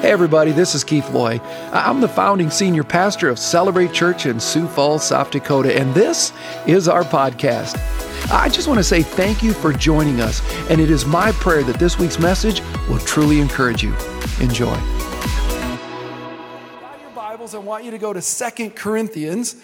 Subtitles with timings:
[0.00, 1.40] Hey, everybody, this is Keith Loy.
[1.72, 6.32] I'm the founding senior pastor of Celebrate Church in Sioux Falls, South Dakota, and this
[6.68, 7.76] is our podcast.
[8.30, 10.40] I just want to say thank you for joining us,
[10.70, 13.92] and it is my prayer that this week's message will truly encourage you.
[14.40, 14.76] Enjoy.
[16.80, 19.56] Got your Bibles, I want you to go to Second Corinthians.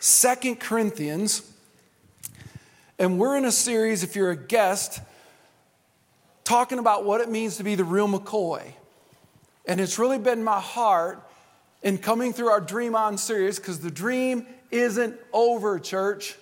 [0.00, 1.50] Second Corinthians.
[2.98, 5.00] And we're in a series, if you're a guest,
[6.44, 8.74] talking about what it means to be the real McCoy.
[9.66, 11.22] And it's really been my heart
[11.82, 16.36] in coming through our Dream On series because the dream isn't over, church.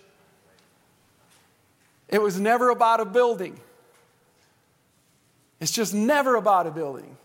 [2.09, 3.59] It was never about a building.
[5.60, 7.16] It's just never about a building.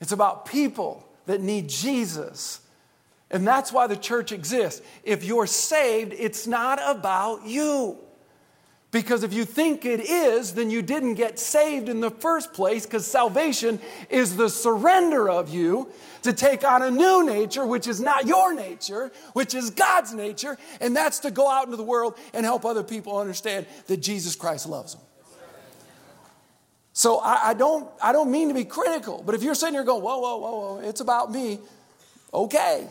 [0.00, 2.60] It's about people that need Jesus.
[3.30, 4.82] And that's why the church exists.
[5.04, 7.98] If you're saved, it's not about you.
[8.92, 12.86] Because if you think it is, then you didn't get saved in the first place,
[12.86, 15.88] because salvation is the surrender of you
[16.22, 20.58] to take on a new nature, which is not your nature, which is God's nature,
[20.80, 24.34] and that's to go out into the world and help other people understand that Jesus
[24.34, 25.02] Christ loves them.
[26.92, 29.84] So I, I don't, I don't mean to be critical, but if you're sitting here
[29.84, 31.60] going, whoa, whoa, whoa, whoa, it's about me,
[32.34, 32.88] okay.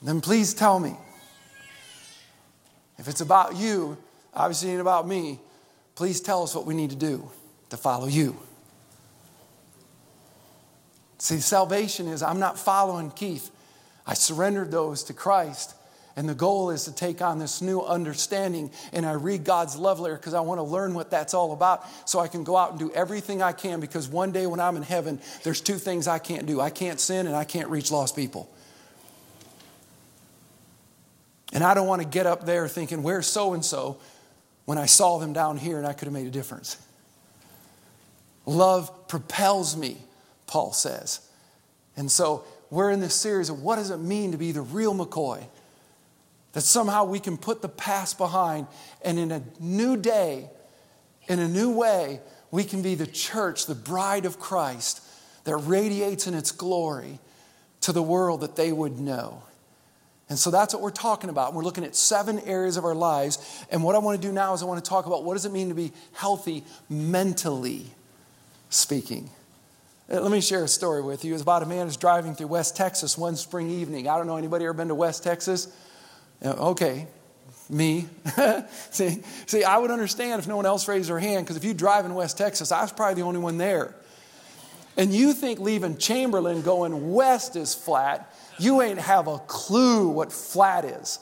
[0.00, 0.96] Then please tell me
[2.98, 3.96] if it's about you,
[4.34, 5.38] obviously ain't about me,
[5.94, 7.30] please tell us what we need to do
[7.70, 8.36] to follow you.
[11.18, 13.50] See, salvation is I'm not following Keith.
[14.06, 15.74] I surrendered those to Christ.
[16.18, 18.70] And the goal is to take on this new understanding.
[18.94, 21.84] And I read God's love letter because I want to learn what that's all about
[22.08, 23.80] so I can go out and do everything I can.
[23.80, 26.98] Because one day when I'm in heaven, there's two things I can't do I can't
[26.98, 28.48] sin and I can't reach lost people.
[31.56, 33.96] And I don't want to get up there thinking, where's so and so
[34.66, 36.76] when I saw them down here and I could have made a difference.
[38.44, 39.96] Love propels me,
[40.46, 41.26] Paul says.
[41.96, 44.94] And so we're in this series of what does it mean to be the real
[44.94, 45.42] McCoy?
[46.52, 48.66] That somehow we can put the past behind
[49.02, 50.50] and in a new day,
[51.26, 55.00] in a new way, we can be the church, the bride of Christ
[55.44, 57.18] that radiates in its glory
[57.80, 59.42] to the world that they would know.
[60.28, 61.54] And so that's what we're talking about.
[61.54, 63.64] We're looking at seven areas of our lives.
[63.70, 65.44] And what I want to do now is I want to talk about what does
[65.44, 67.86] it mean to be healthy mentally
[68.70, 69.30] speaking.
[70.10, 71.32] Uh, let me share a story with you.
[71.32, 74.08] It's about a man who's driving through West Texas one spring evening.
[74.08, 75.68] I don't know anybody ever been to West Texas?
[76.44, 77.06] Uh, okay,
[77.68, 78.06] me.
[78.90, 81.74] see, see, I would understand if no one else raised their hand because if you
[81.74, 83.94] drive in West Texas, I was probably the only one there.
[84.96, 90.32] And you think leaving Chamberlain going west is flat, you ain't have a clue what
[90.32, 91.18] flat is.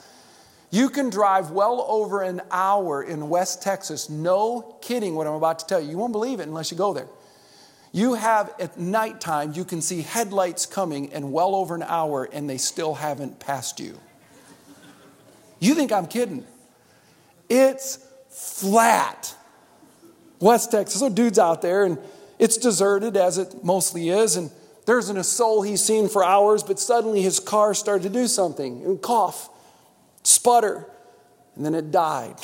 [0.71, 5.59] You can drive well over an hour in West Texas, no kidding what I'm about
[5.59, 5.91] to tell you.
[5.91, 7.07] You won't believe it unless you go there.
[7.91, 12.49] You have at nighttime, you can see headlights coming in well over an hour and
[12.49, 13.97] they still haven't passed you.
[15.59, 16.45] You think I'm kidding?
[17.47, 19.33] It's flat.
[20.41, 20.99] West Texas.
[20.99, 21.97] So, dude's out there and
[22.37, 24.35] it's deserted as it mostly is.
[24.35, 24.51] And
[24.85, 28.27] there isn't a soul he's seen for hours, but suddenly his car started to do
[28.27, 29.49] something and cough,
[30.23, 30.85] sputter,
[31.55, 32.35] and then it died.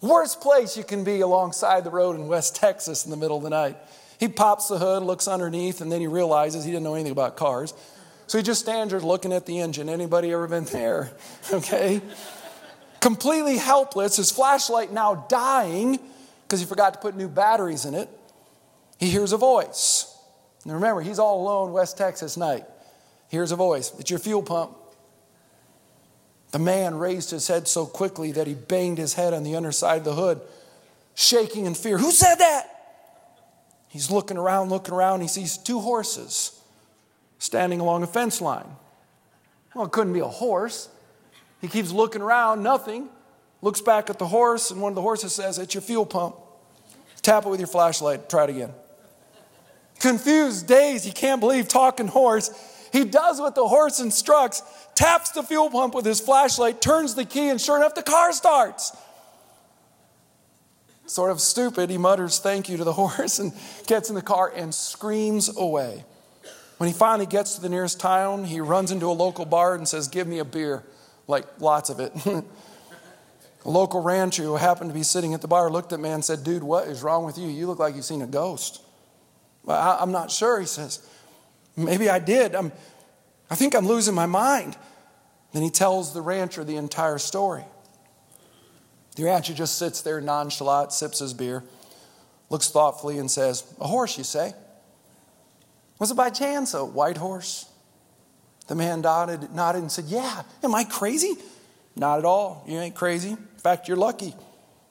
[0.00, 3.42] Worst place you can be alongside the road in West Texas in the middle of
[3.42, 3.76] the night.
[4.20, 7.36] He pops the hood, looks underneath, and then he realizes he didn't know anything about
[7.36, 7.74] cars.
[8.28, 9.88] So he just stands there looking at the engine.
[9.88, 11.12] Anybody ever been there?
[11.52, 12.02] Okay?
[13.00, 16.00] Completely helpless, his flashlight now dying
[16.42, 18.08] because he forgot to put new batteries in it.
[18.98, 20.07] He hears a voice.
[20.72, 22.64] Remember, he's all alone, West Texas night.
[23.28, 24.76] Here's a voice It's your fuel pump.
[26.50, 29.98] The man raised his head so quickly that he banged his head on the underside
[29.98, 30.40] of the hood,
[31.14, 31.98] shaking in fear.
[31.98, 32.66] Who said that?
[33.88, 35.20] He's looking around, looking around.
[35.20, 36.58] He sees two horses
[37.38, 38.66] standing along a fence line.
[39.74, 40.88] Well, it couldn't be a horse.
[41.60, 43.08] He keeps looking around, nothing.
[43.60, 46.36] Looks back at the horse, and one of the horses says, It's your fuel pump.
[47.20, 48.30] Tap it with your flashlight.
[48.30, 48.72] Try it again
[50.00, 52.50] confused, dazed, he can't believe talking horse.
[52.92, 54.62] He does what the horse instructs,
[54.94, 58.32] taps the fuel pump with his flashlight, turns the key, and sure enough, the car
[58.32, 58.96] starts.
[61.06, 63.52] Sort of stupid, he mutters thank you to the horse and
[63.86, 66.04] gets in the car and screams away.
[66.76, 69.86] When he finally gets to the nearest town, he runs into a local bar and
[69.86, 70.84] says, Give me a beer,
[71.26, 72.12] like lots of it.
[72.26, 72.44] a
[73.64, 76.44] local rancher who happened to be sitting at the bar looked at me and said,
[76.44, 77.48] Dude, what is wrong with you?
[77.48, 78.82] You look like you've seen a ghost.
[79.68, 81.06] Well, I'm not sure, he says.
[81.76, 82.54] Maybe I did.
[82.54, 82.72] I'm,
[83.50, 84.78] I think I'm losing my mind.
[85.52, 87.64] Then he tells the rancher the entire story.
[89.16, 91.62] The rancher just sits there nonchalant, sips his beer.
[92.48, 94.54] looks thoughtfully and says, A horse, you say?
[95.98, 97.70] Was it by chance a white horse?
[98.68, 101.36] The man nodded, nodded and said, Yeah, am I crazy?
[101.94, 102.64] Not at all.
[102.66, 103.32] You ain't crazy.
[103.32, 104.34] In fact, you're lucky.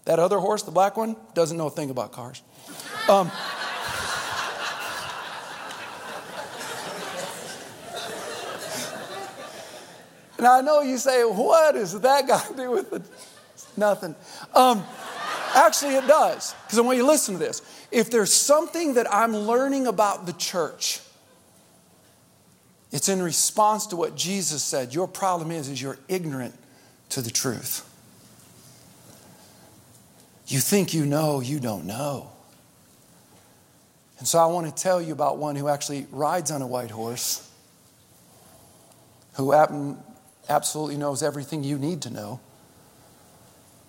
[0.06, 2.44] That other horse, the black one, doesn't know a thing about cars.
[3.10, 3.32] Um,
[10.39, 13.01] now I know you say, what does that got to do with it?
[13.75, 14.16] Nothing.
[14.54, 14.84] Um,
[15.56, 16.54] actually, it does.
[16.66, 17.62] Because I want you to listen to this.
[17.92, 21.00] If there's something that I'm learning about the church,
[22.92, 24.94] it's in response to what Jesus said.
[24.94, 26.56] Your problem is, is you're ignorant
[27.10, 27.83] to the truth.
[30.48, 32.31] You think you know, you don't know.
[34.19, 36.90] And so I want to tell you about one who actually rides on a white
[36.90, 37.50] horse,
[39.36, 39.54] who
[40.50, 42.40] absolutely knows everything you need to know,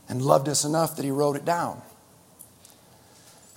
[0.08, 1.80] and loved us enough that he wrote it down.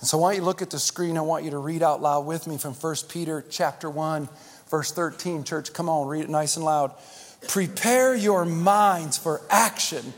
[0.00, 1.16] And so I want you to look at the screen.
[1.16, 4.28] I want you to read out loud with me from 1 Peter chapter 1,
[4.68, 5.44] verse 13.
[5.44, 6.92] Church, come on, read it nice and loud.
[7.48, 10.12] Prepare your minds for action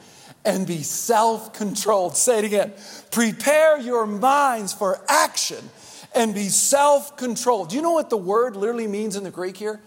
[0.44, 2.16] and be self controlled.
[2.16, 2.72] Say it again.
[3.10, 5.68] Prepare your minds for action
[6.14, 7.70] and be self controlled.
[7.70, 9.80] Do you know what the word literally means in the Greek here?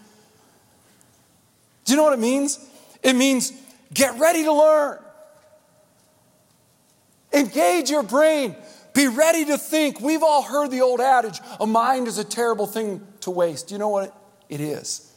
[1.84, 2.58] Do you know what it means?
[3.02, 3.52] It means
[3.92, 4.98] get ready to learn,
[7.32, 8.56] engage your brain,
[8.94, 10.00] be ready to think.
[10.00, 13.70] We've all heard the old adage a mind is a terrible thing to waste.
[13.70, 14.14] You know what
[14.48, 15.12] it is?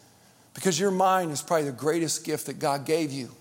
[0.53, 3.31] Because your mind is probably the greatest gift that God gave you.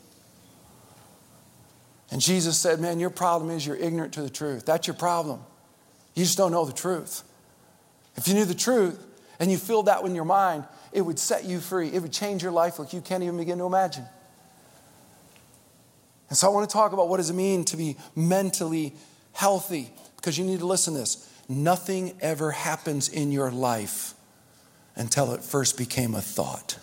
[2.10, 4.66] And Jesus said, Man, your problem is you're ignorant to the truth.
[4.66, 5.40] That's your problem.
[6.14, 7.22] You just don't know the truth.
[8.16, 8.98] If you knew the truth
[9.38, 11.88] and you filled that in your mind, it would set you free.
[11.88, 14.04] It would change your life like you can't even begin to imagine.
[16.30, 18.94] And so I want to talk about what does it mean to be mentally
[19.32, 21.28] healthy because you need to listen to this.
[21.48, 24.14] Nothing ever happens in your life
[24.94, 26.78] until it first became a thought.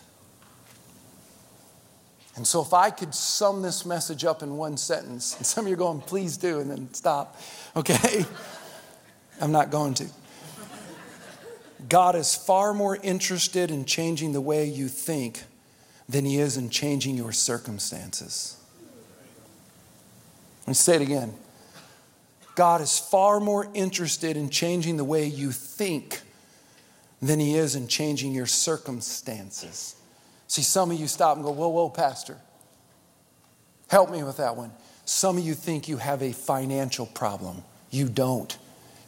[2.36, 5.70] And so, if I could sum this message up in one sentence, and some of
[5.70, 7.40] you are going, please do, and then stop,
[7.76, 8.26] okay?
[9.42, 10.08] I'm not going to.
[11.90, 15.44] God is far more interested in changing the way you think
[16.08, 18.58] than He is in changing your circumstances.
[20.68, 21.34] Let me say it again.
[22.56, 26.20] God is far more interested in changing the way you think
[27.22, 29.96] than He is in changing your circumstances.
[30.50, 32.36] See, some of you stop and go, Whoa, whoa, Pastor.
[33.88, 34.72] Help me with that one.
[35.06, 37.64] Some of you think you have a financial problem.
[37.90, 38.58] You don't.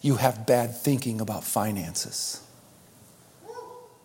[0.02, 2.42] You have bad thinking about finances.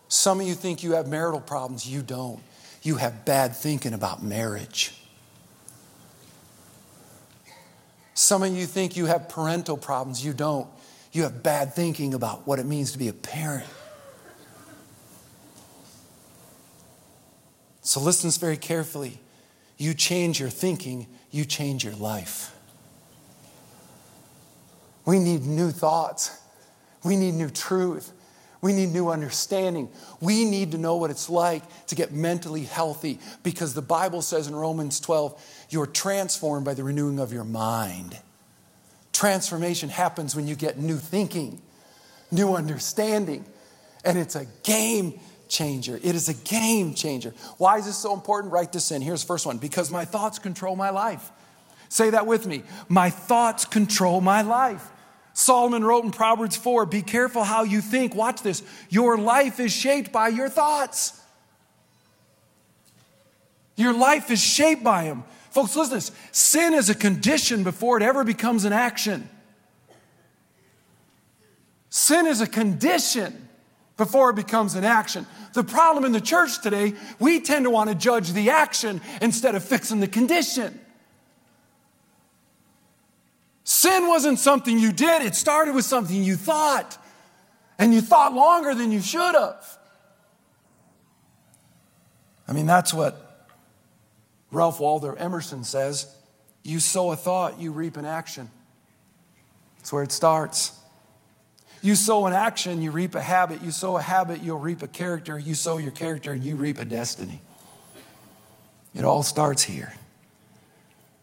[0.09, 1.87] Some of you think you have marital problems.
[1.87, 2.41] You don't.
[2.83, 4.93] You have bad thinking about marriage.
[8.15, 10.25] Some of you think you have parental problems.
[10.25, 10.69] You don't.
[11.13, 13.67] You have bad thinking about what it means to be a parent.
[17.83, 19.21] So listen very carefully.
[19.77, 22.55] You change your thinking, you change your life.
[25.05, 26.41] We need new thoughts.
[27.05, 28.13] We need new truth.
[28.63, 29.91] We need new understanding.
[30.23, 34.49] We need to know what it's like to get mentally healthy because the Bible says
[34.49, 38.17] in Romans 12, you're transformed by the renewing of your mind.
[39.13, 41.61] Transformation happens when you get new thinking,
[42.31, 43.45] new understanding,
[44.05, 45.97] and it's a game changer.
[45.97, 47.35] It is a game changer.
[47.59, 48.53] Why is this so important?
[48.53, 49.03] Write this in.
[49.03, 51.31] Here's the first one because my thoughts control my life.
[51.89, 52.63] Say that with me.
[52.89, 54.89] My thoughts control my life.
[55.33, 58.15] Solomon wrote in Proverbs 4 Be careful how you think.
[58.15, 58.63] Watch this.
[58.91, 61.21] Your life is shaped by your thoughts.
[63.77, 65.25] Your life is shaped by them.
[65.55, 66.11] Folks, listen to this.
[66.33, 69.31] Sin is a condition before it ever becomes an action.
[71.91, 73.49] Sin is a condition
[73.97, 75.29] before it becomes an action.
[75.53, 79.55] The problem in the church today, we tend to want to judge the action instead
[79.55, 80.81] of fixing the condition.
[83.63, 86.99] Sin wasn't something you did, it started with something you thought.
[87.79, 89.79] And you thought longer than you should have.
[92.49, 93.24] I mean, that's what
[94.55, 96.15] Ralph Waldo Emerson says.
[96.63, 98.51] You sow a thought, you reap an action.
[99.79, 100.79] That's where it starts.
[101.83, 103.63] You sow an action, you reap a habit.
[103.63, 105.39] You sow a habit, you'll reap a character.
[105.39, 107.43] You sow your character, and you reap a destiny.
[108.95, 109.93] It all starts here.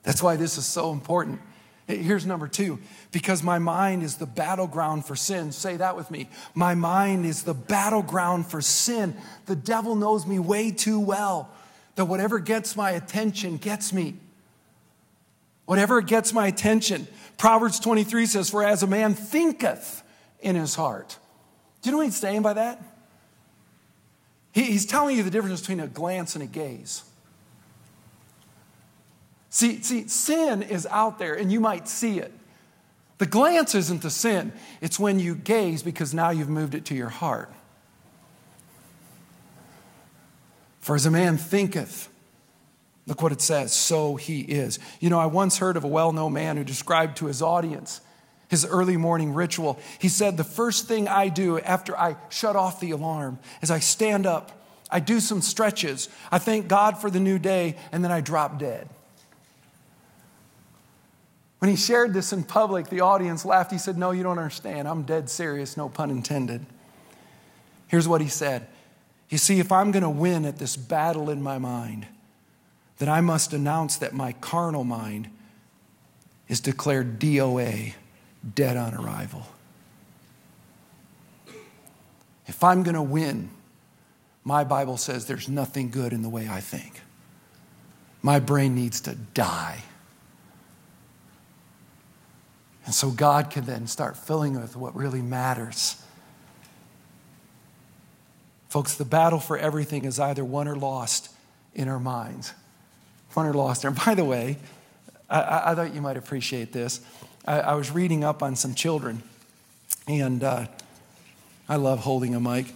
[0.04, 1.40] That's why this is so important.
[1.88, 2.80] Here's number two
[3.12, 5.52] because my mind is the battleground for sin.
[5.52, 6.30] Say that with me.
[6.54, 9.16] My mind is the battleground for sin.
[9.48, 11.50] The devil knows me way too well
[11.96, 14.16] that whatever gets my attention gets me.
[15.66, 17.08] Whatever gets my attention.
[17.38, 20.04] Proverbs 23 says, For as a man thinketh,
[20.42, 21.18] in his heart.
[21.82, 22.82] Do you know what he's saying by that?
[24.54, 27.04] he's telling you the difference between a glance and a gaze.
[29.50, 32.34] See, see, sin is out there and you might see it.
[33.18, 36.96] The glance isn't the sin, it's when you gaze because now you've moved it to
[36.96, 37.54] your heart.
[40.82, 42.10] For as a man thinketh,
[43.08, 44.80] look what it says, so he is.
[45.00, 48.02] You know, I once heard of a well known man who described to his audience
[48.52, 49.80] his early morning ritual.
[49.98, 53.80] He said, The first thing I do after I shut off the alarm is I
[53.80, 54.52] stand up,
[54.92, 58.60] I do some stretches, I thank God for the new day, and then I drop
[58.60, 58.90] dead.
[61.60, 63.72] When he shared this in public, the audience laughed.
[63.72, 64.86] He said, No, you don't understand.
[64.86, 66.66] I'm dead serious, no pun intended.
[67.88, 68.68] Here's what he said
[69.32, 72.06] You see, if I'm going to win at this battle in my mind,
[72.98, 75.30] then I must announce that my carnal mind
[76.50, 77.94] is declared DOA,
[78.54, 79.48] dead on arrival.
[82.46, 83.50] If I'm going to win,
[84.44, 87.00] my Bible says there's nothing good in the way I think.
[88.22, 89.84] My brain needs to die.
[92.86, 96.04] And so God can then start filling with what really matters.
[98.72, 101.28] Folks, the battle for everything is either won or lost
[101.76, 102.54] in our minds.
[103.36, 103.84] Won or lost.
[103.84, 104.60] And by the way,
[105.30, 107.02] I, I thought you might appreciate this.
[107.46, 109.24] I, I, was reading up on some children,
[110.08, 110.68] and uh,
[111.68, 112.68] I love holding a mic.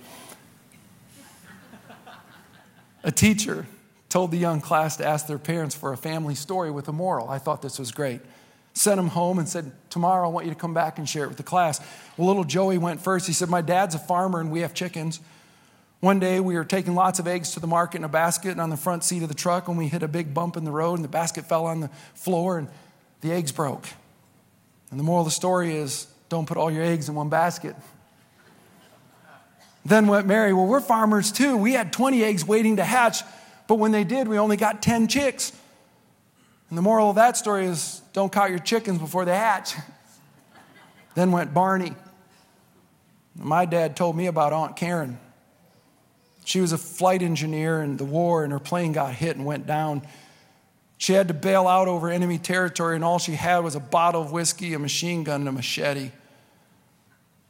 [3.05, 3.65] A teacher
[4.09, 7.29] told the young class to ask their parents for a family story with a moral.
[7.29, 8.19] I thought this was great
[8.73, 11.29] sent him home and said, Tomorrow I want you to come back and share it
[11.29, 11.79] with the class.
[12.17, 13.25] Well, little Joey went first.
[13.25, 15.21] He said, My dad's a farmer and we have chickens.
[15.99, 18.61] One day we were taking lots of eggs to the market in a basket and
[18.61, 20.71] on the front seat of the truck and we hit a big bump in the
[20.71, 22.67] road and the basket fell on the floor and
[23.21, 23.87] the eggs broke.
[24.91, 27.75] And the moral of the story is don't put all your eggs in one basket.
[29.85, 31.57] Then went Mary, well, we're farmers too.
[31.57, 33.21] We had 20 eggs waiting to hatch,
[33.67, 35.51] but when they did, we only got 10 chicks.
[36.69, 39.73] And the moral of that story is don't count your chickens before they hatch.
[41.13, 41.93] then went Barney.
[43.35, 45.19] My dad told me about Aunt Karen.
[46.45, 49.65] She was a flight engineer in the war, and her plane got hit and went
[49.65, 50.03] down.
[50.97, 54.21] She had to bail out over enemy territory, and all she had was a bottle
[54.21, 56.11] of whiskey, a machine gun, and a machete.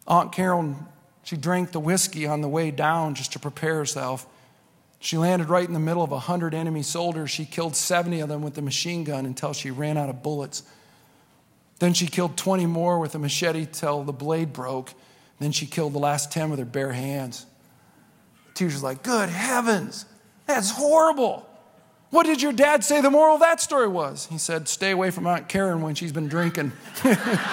[0.08, 0.78] Aunt Karen,
[1.24, 4.26] she drank the whiskey on the way down just to prepare herself.
[5.00, 7.30] She landed right in the middle of a 100 enemy soldiers.
[7.30, 10.64] She killed 70 of them with the machine gun until she ran out of bullets.
[11.80, 14.94] Then she killed 20 more with a machete till the blade broke.
[15.40, 17.46] Then she killed the last 10 with her bare hands.
[18.56, 20.06] Teacher's like, Good heavens,
[20.48, 21.48] that's horrible.
[22.10, 24.28] What did your dad say the moral of that story was?
[24.28, 26.72] He said, Stay away from Aunt Karen when she's been drinking.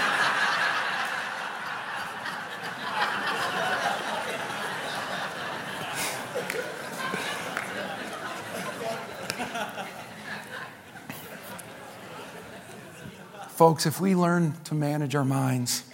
[13.63, 15.85] Folks, if we learn to manage our minds,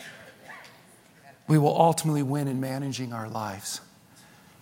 [1.47, 3.81] we will ultimately win in managing our lives.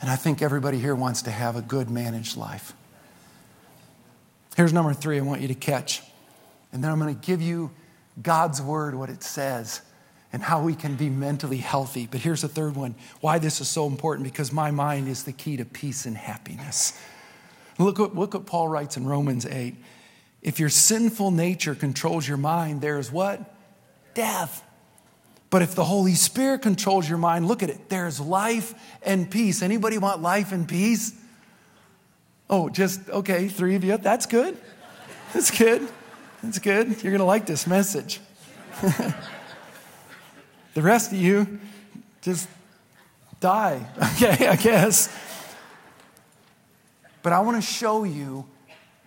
[0.01, 2.75] And I think everybody here wants to have a good managed life.
[4.57, 6.03] Here's number three I want you to catch.
[6.73, 7.71] And then I'm going to give you
[8.23, 9.81] God's word, what it says,
[10.33, 12.07] and how we can be mentally healthy.
[12.11, 15.33] But here's the third one why this is so important because my mind is the
[15.33, 16.99] key to peace and happiness.
[17.79, 19.75] Look what, look what Paul writes in Romans 8.
[20.43, 23.55] If your sinful nature controls your mind, there's what?
[24.15, 24.63] Death.
[25.49, 27.89] But if the Holy Spirit controls your mind, look at it.
[27.89, 29.63] There's life and peace.
[29.63, 31.15] Anybody want life and peace?
[32.51, 33.97] Oh, just okay, three of you.
[33.97, 34.57] That's good.
[35.33, 35.87] That's good.
[36.43, 37.03] That's good.
[37.03, 38.21] You're going to like this message.
[40.75, 41.59] the rest of you
[42.23, 42.49] just
[43.41, 43.87] die.
[44.17, 45.15] Okay, I guess.
[47.23, 48.47] But I want to show you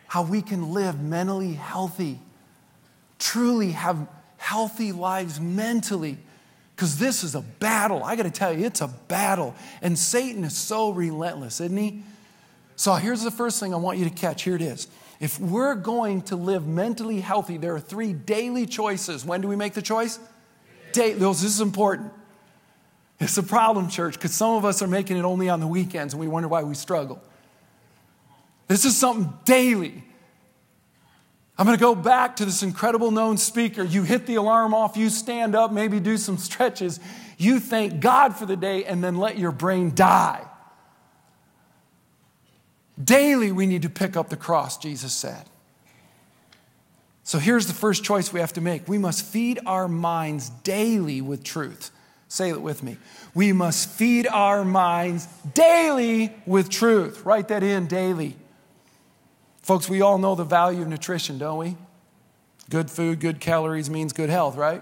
[0.08, 2.20] how we can live mentally healthy,
[3.18, 6.18] truly have healthy lives mentally.
[6.80, 8.06] Because this is a battle.
[8.06, 9.54] I got to tell you, it's a battle.
[9.82, 12.04] And Satan is so relentless, isn't he?
[12.78, 14.44] So here's the first thing I want you to catch.
[14.44, 14.88] Here it is.
[15.20, 19.26] If we're going to live mentally healthy, there are three daily choices.
[19.26, 20.20] When do we make the choice?
[20.94, 22.14] Day, this is important.
[23.20, 26.14] It's a problem, church, because some of us are making it only on the weekends
[26.14, 27.22] and we wonder why we struggle.
[28.70, 30.06] This is something daily.
[31.60, 33.84] I'm going to go back to this incredible known speaker.
[33.84, 37.02] You hit the alarm off, you stand up, maybe do some stretches.
[37.38, 40.48] You thank God for the day and then let your brain die.
[43.02, 45.44] Daily, we need to pick up the cross, Jesus said.
[47.24, 51.20] So here's the first choice we have to make we must feed our minds daily
[51.20, 51.92] with truth.
[52.30, 52.96] Say it with me.
[53.34, 57.26] We must feed our minds daily with truth.
[57.26, 58.38] Write that in daily.
[59.70, 61.78] Folks, we all know the value of nutrition, don't we?
[62.72, 64.82] Good food, good calories means good health, right?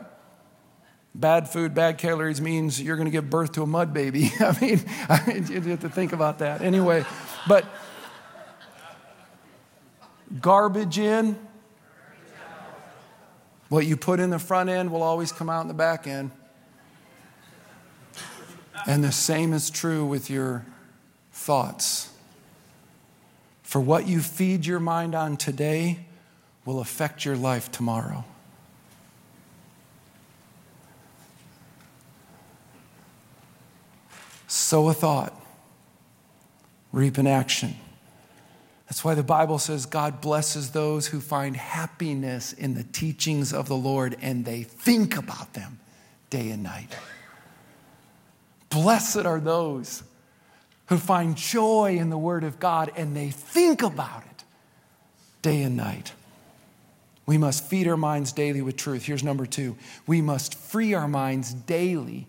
[1.14, 4.32] Bad food, bad calories means you're going to give birth to a mud baby.
[4.40, 4.86] I mean,
[5.50, 6.62] you have to think about that.
[6.62, 7.04] Anyway,
[7.50, 7.66] but
[10.40, 11.38] garbage in,
[13.68, 16.32] what you put in the front end will always come out in the back end.
[18.86, 20.66] And the same is true with your
[21.34, 22.14] thoughts.
[23.68, 26.00] For what you feed your mind on today
[26.64, 28.24] will affect your life tomorrow.
[34.48, 35.38] Sow a thought,
[36.94, 37.76] reap an action.
[38.86, 43.68] That's why the Bible says God blesses those who find happiness in the teachings of
[43.68, 45.82] the Lord and they think about them
[46.30, 46.96] day and night.
[48.70, 50.04] Blessed are those
[50.88, 54.44] who find joy in the Word of God and they think about it
[55.42, 56.14] day and night.
[57.26, 59.06] We must feed our minds daily with truth.
[59.06, 59.76] Here's number two
[60.08, 62.28] we must free our minds daily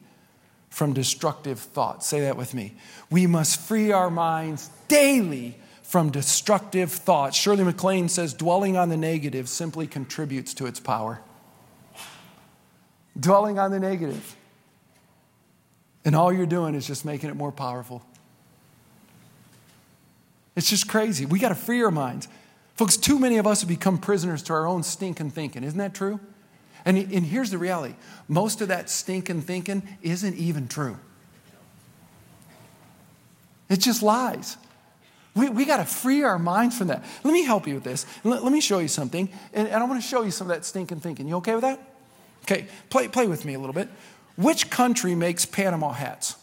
[0.70, 2.06] from destructive thoughts.
[2.06, 2.74] Say that with me.
[3.10, 7.36] We must free our minds daily from destructive thoughts.
[7.36, 11.20] Shirley MacLaine says dwelling on the negative simply contributes to its power.
[13.18, 14.36] Dwelling on the negative.
[16.04, 18.02] And all you're doing is just making it more powerful.
[20.58, 21.24] It's just crazy.
[21.24, 22.26] We got to free our minds.
[22.74, 25.62] Folks, too many of us have become prisoners to our own stinking thinking.
[25.62, 26.18] Isn't that true?
[26.84, 27.94] And, and here's the reality
[28.26, 30.98] most of that stinking thinking isn't even true,
[33.70, 34.56] it's just lies.
[35.36, 37.04] We, we got to free our minds from that.
[37.22, 38.04] Let me help you with this.
[38.24, 39.28] Let, let me show you something.
[39.52, 41.28] And, and I want to show you some of that stinking thinking.
[41.28, 41.78] You okay with that?
[42.42, 43.88] Okay, play, play with me a little bit.
[44.34, 46.34] Which country makes Panama hats?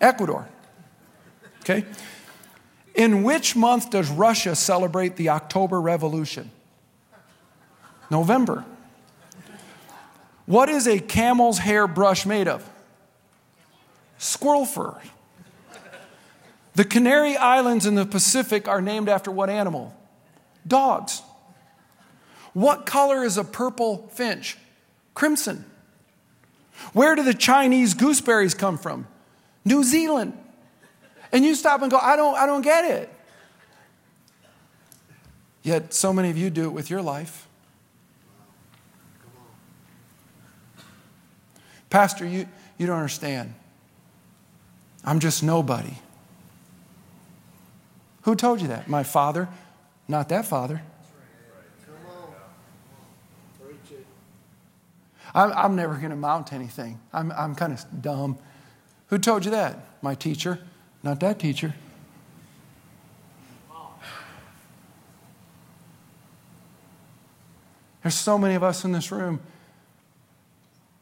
[0.00, 0.48] Ecuador.
[1.68, 1.84] Okay.
[2.94, 6.52] In which month does Russia celebrate the October Revolution?
[8.08, 8.64] November.
[10.46, 12.68] What is a camel's hair brush made of?
[14.16, 14.96] Squirrel fur.
[16.76, 19.92] The Canary Islands in the Pacific are named after what animal?
[20.64, 21.20] Dogs.
[22.52, 24.56] What color is a purple finch?
[25.14, 25.64] Crimson.
[26.92, 29.08] Where do the Chinese gooseberries come from?
[29.64, 30.38] New Zealand.
[31.32, 33.12] And you stop and go, I don't, I don't get it.
[35.62, 37.48] Yet so many of you do it with your life.
[41.90, 42.46] Pastor, you,
[42.78, 43.54] you don't understand.
[45.04, 45.94] I'm just nobody.
[48.22, 48.88] Who told you that?
[48.88, 49.48] My father?
[50.08, 50.82] Not that father.
[55.34, 56.98] I'm, I'm never going to mount anything.
[57.12, 58.38] I'm, I'm kind of dumb.
[59.08, 59.78] Who told you that?
[60.00, 60.60] My teacher.
[61.02, 61.74] Not that teacher.
[68.02, 69.40] There's so many of us in this room.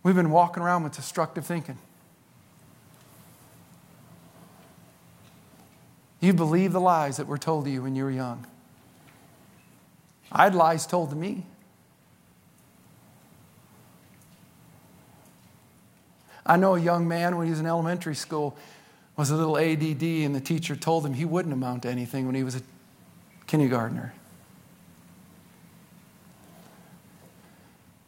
[0.03, 1.77] We've been walking around with destructive thinking.
[6.21, 8.47] You believe the lies that were told to you when you were young.
[10.33, 11.45] I had lies told to me.
[16.47, 18.57] I know a young man when he was in elementary school
[19.17, 22.35] was a little ADD, and the teacher told him he wouldn't amount to anything when
[22.35, 22.63] he was a
[23.47, 24.15] kindergartner.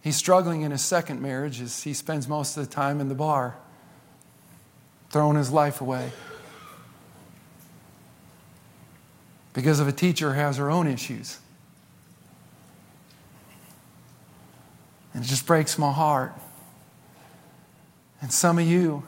[0.02, 3.14] He's struggling in his second marriage as he spends most of the time in the
[3.14, 3.56] bar,
[5.10, 6.12] throwing his life away.
[9.56, 11.38] because of a teacher who has her own issues.
[15.14, 16.34] And it just breaks my heart.
[18.20, 19.02] And some of you,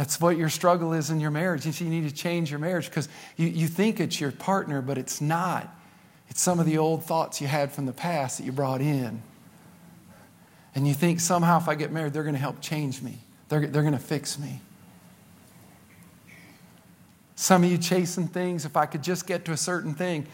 [0.00, 1.66] that's what your struggle is in your marriage.
[1.66, 4.80] You see, you need to change your marriage because you, you think it's your partner,
[4.80, 5.68] but it's not.
[6.30, 9.22] It's some of the old thoughts you had from the past that you brought in.
[10.74, 13.18] And you think somehow if I get married, they're going to help change me,
[13.50, 14.62] they're, they're going to fix me.
[17.34, 20.26] Some of you chasing things, if I could just get to a certain thing,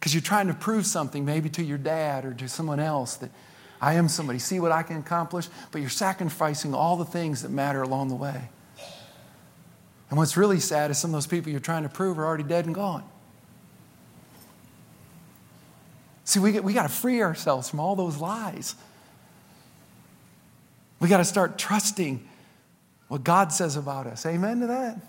[0.00, 3.28] because you're trying to prove something, maybe to your dad or to someone else, that
[3.78, 4.38] I am somebody.
[4.38, 5.48] See what I can accomplish?
[5.70, 8.48] But you're sacrificing all the things that matter along the way.
[10.12, 12.44] And what's really sad is some of those people you're trying to prove are already
[12.44, 13.02] dead and gone.
[16.24, 18.74] See, we, we got to free ourselves from all those lies.
[21.00, 22.28] We got to start trusting
[23.08, 24.26] what God says about us.
[24.26, 25.00] Amen to that?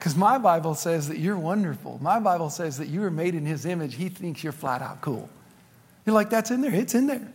[0.00, 2.00] Because my Bible says that you're wonderful.
[2.02, 3.94] My Bible says that you were made in His image.
[3.94, 5.28] He thinks you're flat out cool.
[6.04, 6.74] You're like, that's in there.
[6.74, 7.32] It's in there.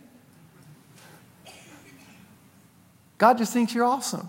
[3.16, 4.28] God just thinks you're awesome.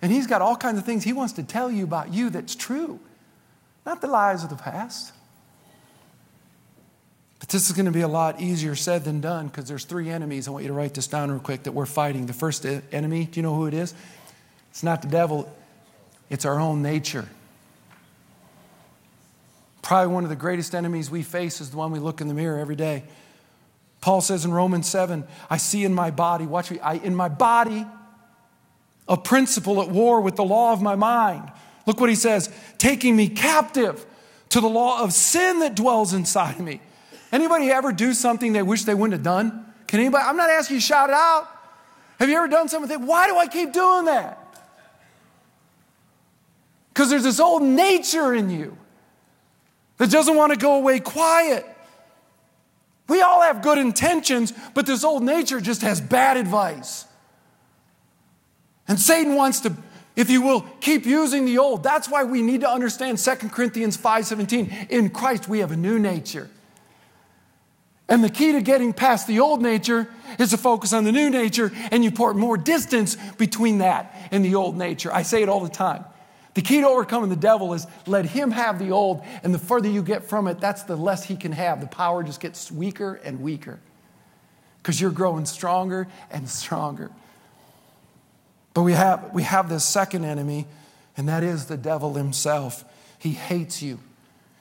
[0.00, 2.54] And He's got all kinds of things He wants to tell you about you that's
[2.54, 3.00] true,
[3.84, 5.12] not the lies of the past.
[7.40, 10.10] But this is going to be a lot easier said than done because there's three
[10.10, 10.48] enemies.
[10.48, 12.26] I want you to write this down real quick that we're fighting.
[12.26, 13.94] The first enemy, do you know who it is?
[14.70, 15.52] It's not the devil,
[16.30, 17.28] it's our own nature.
[19.82, 22.34] Probably one of the greatest enemies we face is the one we look in the
[22.34, 23.04] mirror every day.
[24.00, 27.28] Paul says in Romans 7, I see in my body, watch me, I, in my
[27.28, 27.86] body,
[29.08, 31.50] a principle at war with the law of my mind.
[31.86, 34.04] Look what he says taking me captive
[34.50, 36.80] to the law of sin that dwells inside of me.
[37.32, 39.66] Anybody ever do something they wish they wouldn't have done?
[39.86, 40.24] Can anybody?
[40.26, 41.48] I'm not asking you to shout it out.
[42.18, 43.06] Have you ever done something?
[43.06, 44.38] Why do I keep doing that?
[46.92, 48.76] Because there's this old nature in you
[49.98, 51.64] that doesn't want to go away quiet.
[53.08, 57.06] We all have good intentions, but this old nature just has bad advice.
[58.88, 59.76] And Satan wants to,
[60.16, 61.82] if you will, keep using the old.
[61.82, 64.88] That's why we need to understand 2 Corinthians 5:17.
[64.88, 66.48] In Christ we have a new nature.
[68.08, 71.28] And the key to getting past the old nature is to focus on the new
[71.28, 75.12] nature, and you put more distance between that and the old nature.
[75.12, 76.06] I say it all the time.
[76.54, 79.90] The key to overcoming the devil is let him have the old, and the further
[79.90, 81.82] you get from it, that's the less he can have.
[81.82, 83.78] The power just gets weaker and weaker
[84.78, 87.10] because you're growing stronger and stronger.
[88.78, 90.64] But we have, we have this second enemy,
[91.16, 92.84] and that is the devil himself.
[93.18, 93.98] He hates you.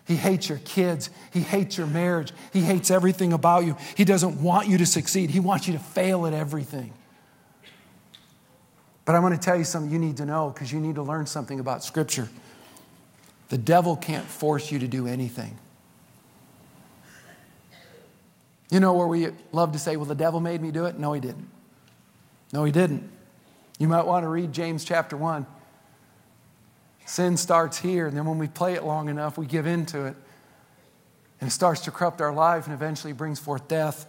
[0.07, 1.11] He hates your kids.
[1.31, 2.31] He hates your marriage.
[2.51, 3.77] He hates everything about you.
[3.95, 5.29] He doesn't want you to succeed.
[5.29, 6.93] He wants you to fail at everything.
[9.05, 11.03] But I'm going to tell you something you need to know because you need to
[11.03, 12.27] learn something about Scripture.
[13.49, 15.59] The devil can't force you to do anything.
[18.71, 20.97] You know where we love to say, well, the devil made me do it?
[20.97, 21.47] No, he didn't.
[22.51, 23.11] No, he didn't.
[23.77, 25.45] You might want to read James chapter 1.
[27.05, 30.05] Sin starts here, and then when we play it long enough, we give in to
[30.05, 30.15] it.
[31.39, 34.07] And it starts to corrupt our life and eventually brings forth death.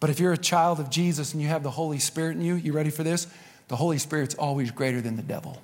[0.00, 2.54] But if you're a child of Jesus and you have the Holy Spirit in you,
[2.54, 3.26] you ready for this?
[3.68, 5.62] The Holy Spirit's always greater than the devil.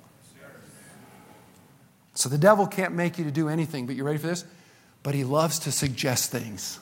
[2.13, 4.45] So the devil can't make you to do anything, but you ready for this?
[5.03, 6.79] But he loves to suggest things.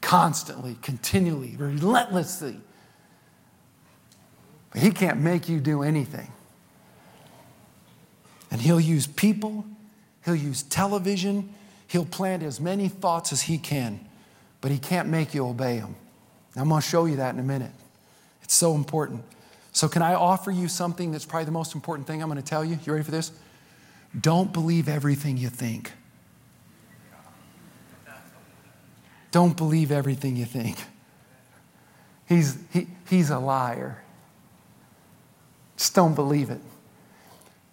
[0.00, 2.60] Constantly, continually, relentlessly.
[4.72, 6.30] But he can't make you do anything.
[8.50, 9.64] And he'll use people,
[10.24, 11.54] he'll use television,
[11.86, 14.00] he'll plant as many thoughts as he can,
[14.60, 15.94] but he can't make you obey him.
[16.56, 17.70] I'm going to show you that in a minute.
[18.42, 19.22] It's so important.
[19.72, 22.48] So, can I offer you something that's probably the most important thing I'm going to
[22.48, 22.78] tell you?
[22.84, 23.30] You ready for this?
[24.18, 25.92] Don't believe everything you think.
[29.30, 30.76] Don't believe everything you think.
[32.28, 34.02] He's, he, he's a liar.
[35.80, 36.60] Just don't believe it.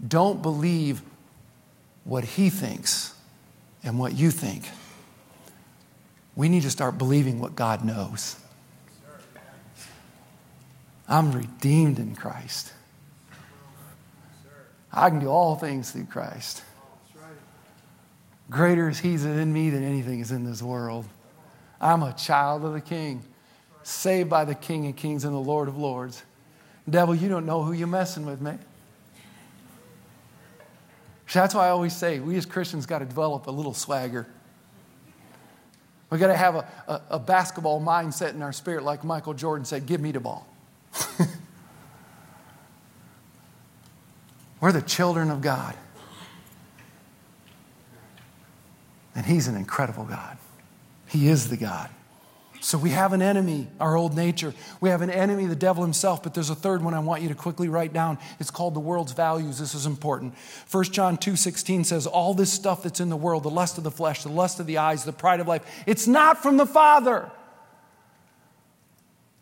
[0.07, 1.01] Don't believe
[2.05, 3.13] what he thinks
[3.83, 4.63] and what you think.
[6.33, 8.37] We need to start believing what God knows.
[11.09, 12.71] I'm redeemed in Christ.
[14.93, 16.63] I can do all things through Christ.
[18.49, 21.03] Greater is He in me than anything is in this world.
[21.81, 23.21] I'm a child of the King,
[23.83, 26.23] saved by the King of Kings and the Lord of Lords.
[26.89, 28.59] Devil, you don't know who you're messing with, man.
[31.33, 34.25] That's why I always say we as Christians got to develop a little swagger.
[36.09, 39.65] We got to have a, a, a basketball mindset in our spirit, like Michael Jordan
[39.65, 40.47] said, give me the ball.
[44.61, 45.75] We're the children of God.
[49.13, 50.37] And He's an incredible God.
[51.07, 51.89] He is the God.
[52.67, 54.53] So we have an enemy, our old nature.
[54.81, 57.29] We have an enemy, the devil himself, but there's a third one I want you
[57.29, 58.17] to quickly write down.
[58.41, 59.57] It's called the world's values.
[59.57, 60.33] This is important.
[60.69, 63.89] 1 John 2:16 says all this stuff that's in the world, the lust of the
[63.89, 67.31] flesh, the lust of the eyes, the pride of life, it's not from the Father.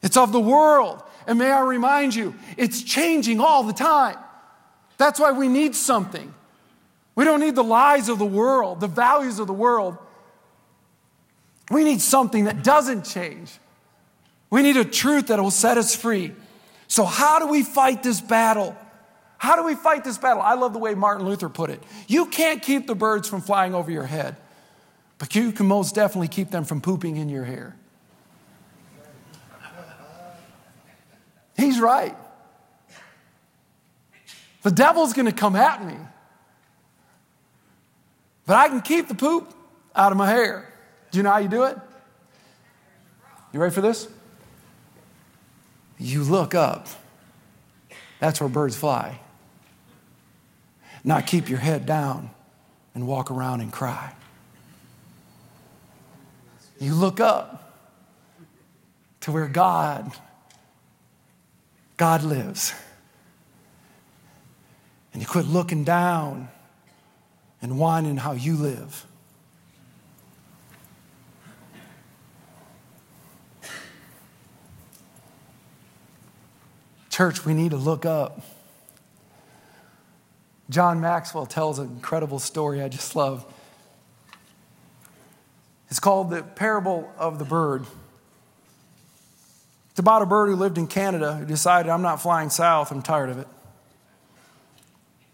[0.04, 1.02] It's of the world.
[1.26, 4.20] And may I remind you, it's changing all the time.
[4.98, 6.32] That's why we need something.
[7.16, 9.98] We don't need the lies of the world, the values of the world.
[11.70, 13.52] We need something that doesn't change.
[14.50, 16.34] We need a truth that will set us free.
[16.88, 18.76] So, how do we fight this battle?
[19.38, 20.42] How do we fight this battle?
[20.42, 21.84] I love the way Martin Luther put it.
[22.08, 24.36] You can't keep the birds from flying over your head,
[25.18, 27.76] but you can most definitely keep them from pooping in your hair.
[31.58, 32.16] He's right.
[34.64, 35.96] The devil's going to come at me.
[38.46, 39.54] But I can keep the poop
[39.96, 40.72] out of my hair.
[41.16, 41.78] Do you know how you do it?
[43.54, 44.10] You ready for this?
[45.98, 46.90] you look up.
[48.20, 49.22] That's where birds fly.
[51.06, 52.32] Not keep your head down
[52.94, 54.14] and walk around and cry.
[56.82, 57.80] You look up
[59.22, 60.12] to where God
[61.96, 62.74] God lives.
[65.14, 66.50] And you quit looking down
[67.62, 69.06] and whining how you live.
[77.16, 78.42] Church, we need to look up.
[80.70, 83.46] John Maxwell tells an incredible story I just love.
[85.90, 87.86] It's called The Parable of the Bird.
[89.92, 93.02] It's about a bird who lived in Canada who decided, I'm not flying south, I'm
[93.02, 93.48] tired of it.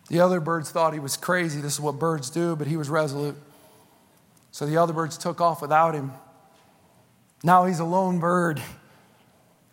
[0.07, 1.61] The other birds thought he was crazy.
[1.61, 3.37] This is what birds do, but he was resolute.
[4.51, 6.11] So the other birds took off without him.
[7.43, 8.61] Now he's a lone bird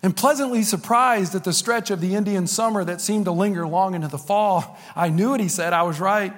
[0.03, 3.95] and pleasantly surprised at the stretch of the Indian summer that seemed to linger long
[3.95, 4.79] into the fall.
[4.95, 5.73] I knew it, he said.
[5.73, 6.33] I was right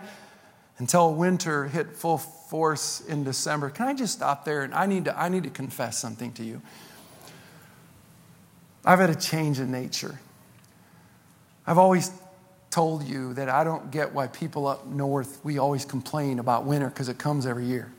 [0.79, 3.69] until winter hit full force in December.
[3.69, 4.63] Can I just stop there?
[4.63, 6.63] And I need to, I need to confess something to you.
[8.85, 10.19] I've had a change in nature.
[11.67, 12.11] I've always
[12.71, 16.89] told you that I don't get why people up north, we always complain about winter
[16.89, 17.93] because it comes every year.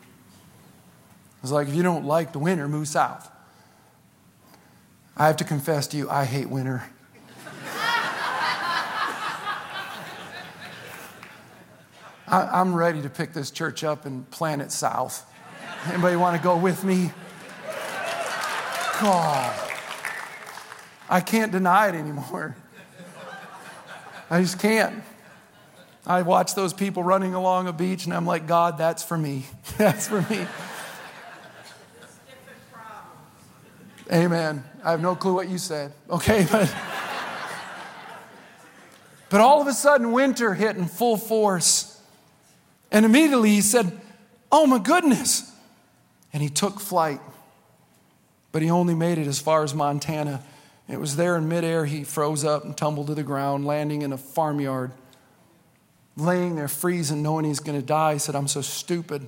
[1.43, 3.29] It's like if you don't like the winter, move south.
[5.21, 6.83] I have to confess to you, I hate winter.
[12.27, 15.23] I, am ready to pick this church up and plant it south.
[15.85, 17.11] Anybody want to go with me?
[18.99, 19.69] God.
[21.07, 22.55] I can't deny it anymore.
[24.27, 25.03] I just can't.
[26.03, 29.45] I watch those people running along a beach and I'm like, God, that's for me.
[29.77, 30.47] that's for me.
[34.11, 34.63] Amen.
[34.83, 35.93] I have no clue what you said.
[36.09, 36.73] Okay, but
[39.29, 42.01] but all of a sudden winter hit in full force.
[42.91, 43.99] And immediately he said,
[44.51, 45.49] "Oh my goodness."
[46.33, 47.21] And he took flight.
[48.51, 50.43] But he only made it as far as Montana.
[50.89, 54.11] It was there in midair he froze up and tumbled to the ground, landing in
[54.11, 54.91] a farmyard.
[56.17, 59.27] Laying there freezing, knowing he's going to die, he said, I'm so stupid.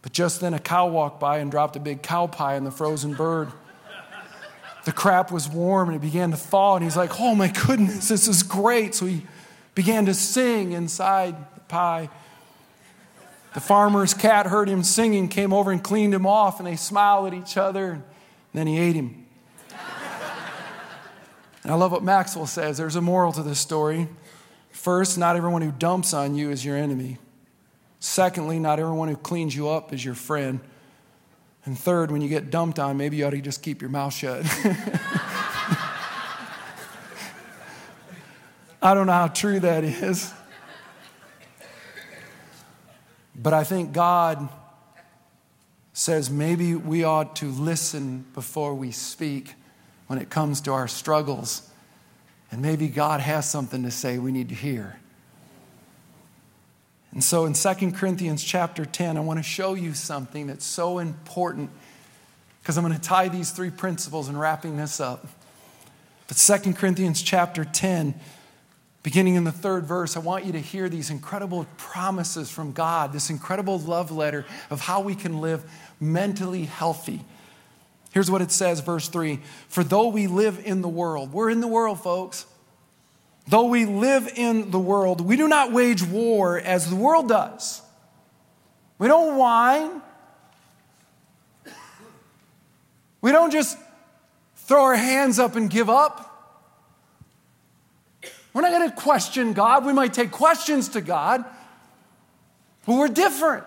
[0.00, 2.70] But just then a cow walked by and dropped a big cow pie on the
[2.70, 3.52] frozen bird
[4.84, 6.76] the crap was warm and it began to thaw.
[6.76, 8.94] And he's like, oh my goodness, this is great.
[8.94, 9.26] So he
[9.74, 12.10] began to sing inside the pie.
[13.54, 17.28] The farmer's cat heard him singing, came over and cleaned him off, and they smiled
[17.28, 17.92] at each other.
[17.92, 18.02] And
[18.52, 19.26] then he ate him.
[21.62, 22.76] and I love what Maxwell says.
[22.76, 24.08] There's a moral to this story.
[24.70, 27.18] First, not everyone who dumps on you is your enemy.
[28.00, 30.60] Secondly, not everyone who cleans you up is your friend.
[31.64, 34.12] And third, when you get dumped on, maybe you ought to just keep your mouth
[34.12, 34.44] shut.
[38.82, 40.30] I don't know how true that is.
[43.34, 44.48] But I think God
[45.94, 49.54] says maybe we ought to listen before we speak
[50.06, 51.70] when it comes to our struggles.
[52.50, 54.98] And maybe God has something to say we need to hear.
[57.14, 60.98] And so in 2 Corinthians chapter 10, I want to show you something that's so
[60.98, 61.70] important
[62.60, 65.26] because I'm going to tie these three principles and wrapping this up.
[66.26, 68.14] But 2 Corinthians chapter 10,
[69.04, 73.12] beginning in the third verse, I want you to hear these incredible promises from God,
[73.12, 75.62] this incredible love letter of how we can live
[76.00, 77.20] mentally healthy.
[78.12, 81.60] Here's what it says, verse 3 For though we live in the world, we're in
[81.60, 82.46] the world, folks.
[83.46, 87.82] Though we live in the world, we do not wage war as the world does.
[88.98, 90.02] We don't whine.
[93.20, 93.76] We don't just
[94.56, 96.30] throw our hands up and give up.
[98.52, 99.84] We're not going to question God.
[99.84, 101.44] We might take questions to God,
[102.86, 103.64] but we're different.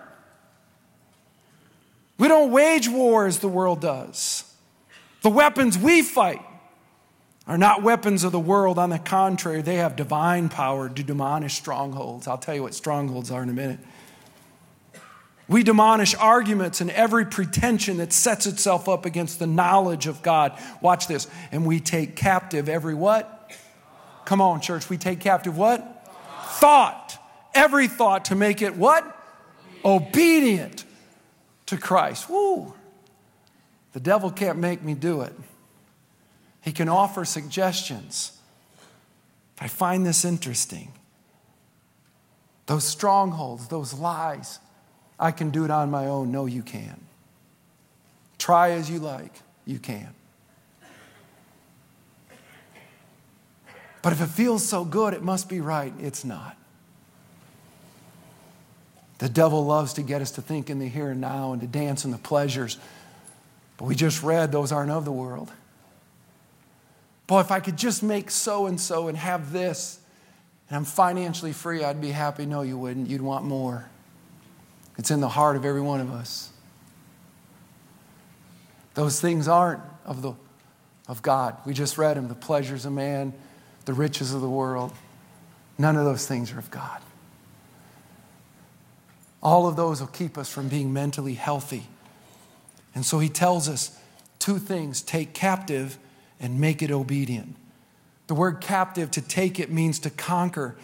[2.18, 4.44] We don't wage war as the world does.
[5.22, 6.40] The weapons we fight
[7.48, 8.78] are not weapons of the world.
[8.78, 12.28] On the contrary, they have divine power to demolish strongholds.
[12.28, 13.80] I'll tell you what strongholds are in a minute.
[15.48, 20.52] We demolish arguments and every pretension that sets itself up against the knowledge of God.
[20.82, 21.26] Watch this.
[21.50, 23.34] And we take captive every what?
[24.26, 24.90] Come on, church.
[24.90, 26.06] We take captive what?
[26.58, 27.18] Thought.
[27.54, 29.16] Every thought to make it what?
[29.82, 30.84] Obedient
[31.64, 32.28] to Christ.
[32.28, 32.74] Woo.
[33.94, 35.32] The devil can't make me do it.
[36.62, 38.38] He can offer suggestions.
[39.60, 40.92] I find this interesting.
[42.66, 44.58] Those strongholds, those lies,
[45.18, 46.30] I can do it on my own.
[46.30, 47.02] No, you can't.
[48.38, 49.32] Try as you like,
[49.64, 50.14] you can.
[54.00, 55.92] But if it feels so good, it must be right.
[56.00, 56.56] It's not.
[59.18, 61.66] The devil loves to get us to think in the here and now and to
[61.66, 62.78] dance in the pleasures.
[63.76, 65.50] But we just read those aren't of the world.
[67.28, 70.00] Boy, if I could just make so and so and have this,
[70.68, 72.46] and I'm financially free, I'd be happy.
[72.46, 73.08] No, you wouldn't.
[73.08, 73.88] You'd want more.
[74.96, 76.50] It's in the heart of every one of us.
[78.94, 80.32] Those things aren't of, the,
[81.06, 81.56] of God.
[81.66, 83.34] We just read them the pleasures of man,
[83.84, 84.92] the riches of the world.
[85.76, 87.00] None of those things are of God.
[89.42, 91.86] All of those will keep us from being mentally healthy.
[92.94, 93.96] And so he tells us
[94.38, 95.98] two things take captive
[96.40, 97.56] and make it obedient.
[98.26, 100.76] The word captive, to take it, means to conquer.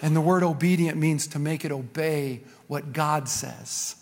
[0.00, 3.96] And the word obedient means to make it obey what God says.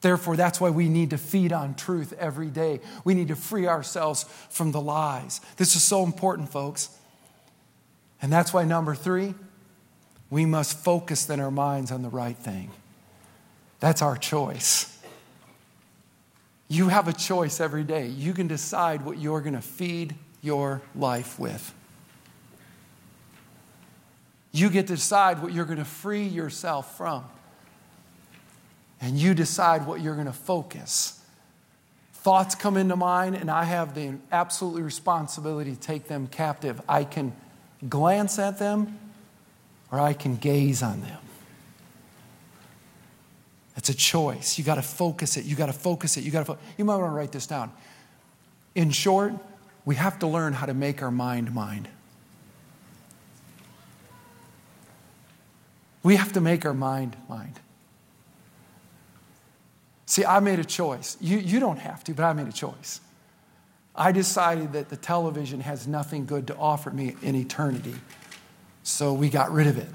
[0.00, 2.80] Therefore, that's why we need to feed on truth every day.
[3.04, 5.40] We need to free ourselves from the lies.
[5.56, 6.90] This is so important, folks.
[8.22, 9.34] And that's why, number three,
[10.30, 12.70] we must focus then our minds on the right thing.
[13.80, 14.94] That's our choice.
[16.68, 18.06] You have a choice every day.
[18.06, 21.74] You can decide what you're going to feed your life with.
[24.52, 27.24] You get to decide what you're going to free yourself from.
[29.00, 31.20] And you decide what you're going to focus.
[32.14, 36.80] Thoughts come into mind, and I have the absolute responsibility to take them captive.
[36.88, 37.32] I can
[37.88, 38.98] glance at them
[39.92, 41.18] or I can gaze on them.
[43.76, 44.58] It's a choice.
[44.58, 45.44] You got to focus it.
[45.44, 46.24] You got to focus it.
[46.24, 46.44] You got to.
[46.54, 47.70] Fo- you might want to write this down.
[48.74, 49.34] In short,
[49.88, 51.88] we have to learn how to make our mind mind.
[56.02, 57.58] We have to make our mind mind.
[60.04, 61.16] See, I made a choice.
[61.22, 63.00] You, you don't have to, but I made a choice.
[63.96, 67.94] I decided that the television has nothing good to offer me in eternity.
[68.82, 69.88] So we got rid of it.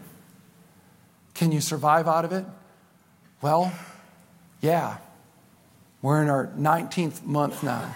[1.35, 2.45] Can you survive out of it?
[3.43, 3.71] Well,
[4.59, 4.97] yeah.
[6.01, 7.93] We're in our 19th month now.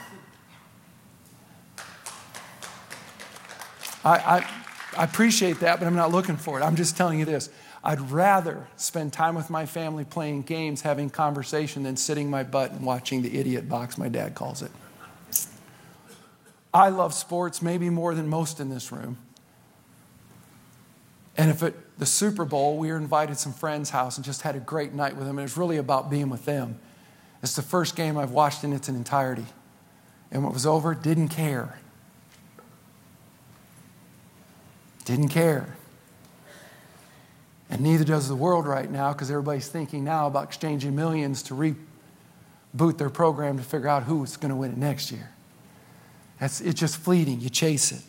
[4.08, 4.50] I, I,
[4.98, 6.64] I appreciate that, but I'm not looking for it.
[6.64, 7.50] I'm just telling you this.
[7.84, 12.72] I'd rather spend time with my family playing games, having conversation, than sitting my butt
[12.72, 14.72] and watching the idiot box, my dad calls it.
[16.74, 19.18] I love sports maybe more than most in this room.
[21.36, 24.42] And if at the Super Bowl, we were invited to some friends' house and just
[24.42, 25.38] had a great night with them.
[25.38, 26.80] And it was really about being with them.
[27.44, 29.46] It's the first game I've watched in its entirety.
[30.32, 31.80] And when it was over, didn't care.
[35.08, 35.78] Didn't care.
[37.70, 41.54] And neither does the world right now because everybody's thinking now about exchanging millions to
[41.54, 45.30] reboot their program to figure out who's going to win it next year.
[46.42, 47.40] That's, it's just fleeting.
[47.40, 48.02] You chase it.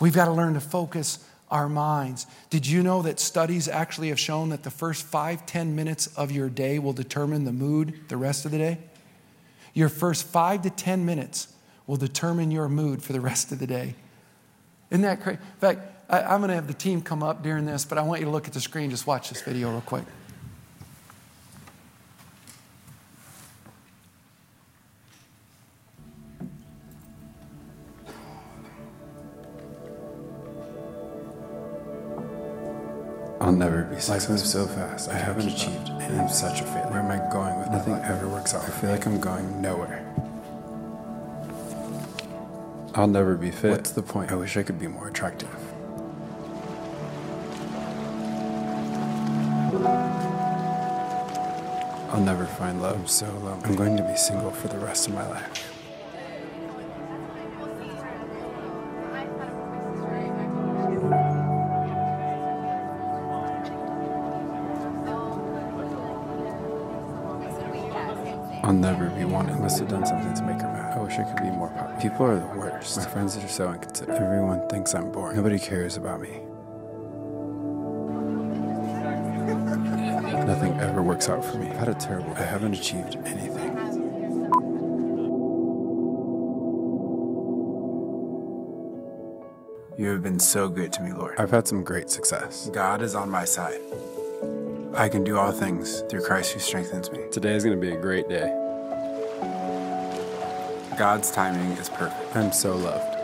[0.00, 2.26] We've got to learn to focus our minds.
[2.50, 6.32] Did you know that studies actually have shown that the first five, ten minutes of
[6.32, 8.78] your day will determine the mood the rest of the day?
[9.72, 11.46] Your first five to 10 minutes
[11.90, 13.96] will determine your mood for the rest of the day.
[14.90, 15.40] Isn't that crazy?
[15.40, 18.02] In fact, I, I'm going to have the team come up during this, but I
[18.02, 18.90] want you to look at the screen.
[18.90, 20.04] Just watch this video real quick.
[33.40, 34.14] I'll never be successful.
[34.14, 35.10] Life moves so fast.
[35.10, 36.88] I haven't achieved and I'm such a failure.
[36.88, 38.62] Where am I going with Nothing ever works out.
[38.62, 40.09] I feel like I'm going nowhere.
[42.94, 43.70] I'll never be fit.
[43.70, 44.32] What's the point?
[44.32, 45.48] I wish I could be more attractive.
[52.10, 52.96] I'll never find love.
[52.96, 53.64] I'm so lonely.
[53.64, 55.66] I'm going to be single for the rest of my life.
[68.62, 69.54] I'll never be wanted.
[69.54, 70.69] I must have done something to make her.
[70.90, 72.00] I wish I could be more popular.
[72.00, 72.96] People are the worst.
[72.96, 74.20] My friends are so inconsiderate.
[74.20, 75.36] Everyone thinks I'm boring.
[75.36, 76.30] Nobody cares about me.
[80.46, 81.68] Nothing ever works out for me.
[81.68, 82.32] I've had a terrible.
[82.34, 83.76] I haven't achieved anything.
[89.96, 91.36] You have been so good to me, Lord.
[91.38, 92.68] I've had some great success.
[92.72, 93.80] God is on my side.
[94.94, 97.20] I can do all things through Christ who strengthens me.
[97.30, 98.59] Today is going to be a great day.
[101.00, 102.36] God's timing is perfect.
[102.36, 103.16] I'm so loved.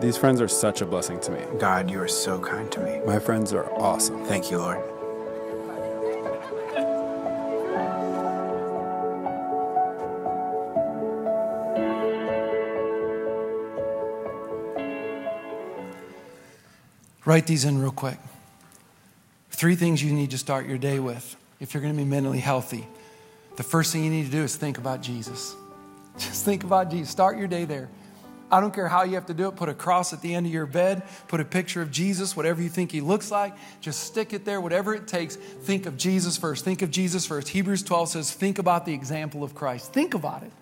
[0.00, 1.40] These friends are such a blessing to me.
[1.58, 3.00] God, you are so kind to me.
[3.04, 4.24] My friends are awesome.
[4.26, 4.78] Thank you, Lord.
[17.24, 18.18] Write these in real quick.
[19.50, 22.38] Three things you need to start your day with if you're going to be mentally
[22.38, 22.86] healthy.
[23.56, 25.54] The first thing you need to do is think about Jesus.
[26.18, 27.10] Just think about Jesus.
[27.10, 27.88] Start your day there.
[28.50, 29.56] I don't care how you have to do it.
[29.56, 32.62] Put a cross at the end of your bed, put a picture of Jesus, whatever
[32.62, 33.54] you think he looks like.
[33.80, 35.34] Just stick it there, whatever it takes.
[35.34, 36.64] Think of Jesus first.
[36.64, 37.48] Think of Jesus first.
[37.48, 39.92] Hebrews 12 says, Think about the example of Christ.
[39.92, 40.52] Think about it.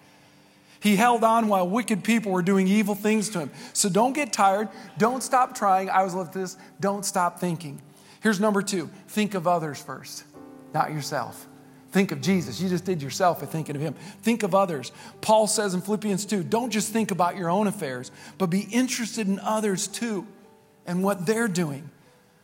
[0.80, 3.50] He held on while wicked people were doing evil things to him.
[3.72, 4.68] So don't get tired.
[4.98, 5.90] Don't stop trying.
[5.90, 6.56] I always love this.
[6.80, 7.80] Don't stop thinking.
[8.20, 10.24] Here's number two think of others first,
[10.72, 11.46] not yourself.
[11.92, 12.58] Think of Jesus.
[12.60, 13.94] You just did yourself by thinking of him.
[14.22, 14.92] Think of others.
[15.20, 19.28] Paul says in Philippians 2 don't just think about your own affairs, but be interested
[19.28, 20.26] in others too
[20.86, 21.90] and what they're doing.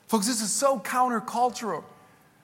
[0.06, 1.82] Folks, this is so countercultural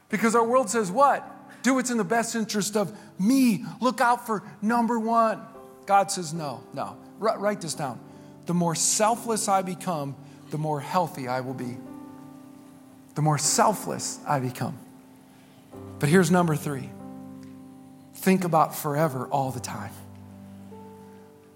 [0.08, 1.30] because our world says what?
[1.62, 3.64] Do what's in the best interest of me.
[3.80, 5.42] Look out for number one.
[5.86, 6.96] God says, no, no.
[7.20, 8.00] R- write this down.
[8.46, 10.16] The more selfless I become,
[10.50, 11.76] the more healthy I will be.
[13.14, 14.78] The more selfless I become.
[15.98, 16.90] But here's number three
[18.14, 19.92] think about forever all the time.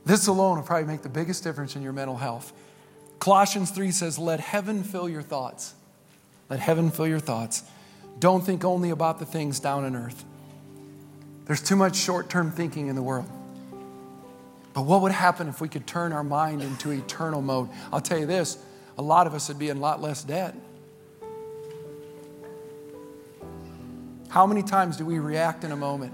[0.04, 2.52] This alone will probably make the biggest difference in your mental health.
[3.18, 5.74] Colossians 3 says, Let heaven fill your thoughts.
[6.48, 7.62] Let heaven fill your thoughts.
[8.18, 10.24] Don't think only about the things down on earth.
[11.44, 13.28] There's too much short term thinking in the world.
[14.74, 17.68] But what would happen if we could turn our mind into eternal mode?
[17.92, 18.58] I'll tell you this
[18.96, 20.54] a lot of us would be in a lot less debt.
[24.28, 26.12] How many times do we react in a moment?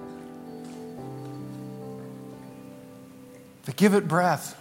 [3.65, 4.61] To give it breath.